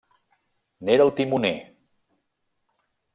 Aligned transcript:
N'era 0.87 1.05
el 1.09 1.13
timoner. 1.19 1.53